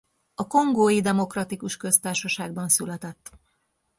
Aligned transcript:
A 0.35 0.47
Kongói 0.47 1.01
Demokratikus 1.01 1.77
Köztársaságban 1.77 2.69
született. 2.69 3.31